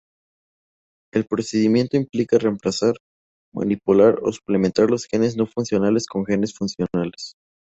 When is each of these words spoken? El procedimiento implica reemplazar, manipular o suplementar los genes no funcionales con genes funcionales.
El 1.13 1.27
procedimiento 1.27 1.95
implica 1.95 2.39
reemplazar, 2.39 2.95
manipular 3.53 4.17
o 4.23 4.31
suplementar 4.31 4.89
los 4.89 5.05
genes 5.05 5.37
no 5.37 5.45
funcionales 5.45 6.07
con 6.07 6.25
genes 6.25 6.55
funcionales. 6.55 7.35